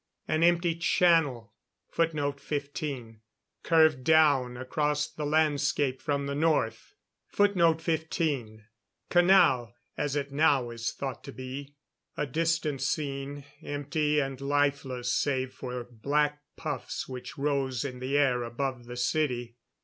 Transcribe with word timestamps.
An 0.27 0.41
empty 0.41 0.73
channel 0.73 1.53
curved 1.93 2.73
down 4.03 4.57
across 4.57 5.07
the 5.07 5.25
landscape 5.27 6.01
from 6.01 6.25
the 6.25 6.33
north. 6.33 6.95
[Footnote 7.27 7.81
15: 7.83 8.65
Canal, 9.11 9.75
as 9.95 10.15
it 10.15 10.31
now 10.31 10.71
is 10.71 10.91
thought 10.91 11.23
to 11.25 11.31
be.] 11.31 11.75
A 12.17 12.25
distant 12.25 12.81
scene, 12.81 13.45
empty 13.61 14.19
and 14.19 14.41
lifeless 14.41 15.13
save 15.13 15.53
for 15.53 15.83
black 15.83 16.41
puffs 16.57 17.07
which 17.07 17.37
rose 17.37 17.85
in 17.85 17.99
the 17.99 18.17
air 18.17 18.41
above 18.41 18.85
the 18.85 18.97
city. 18.97 19.57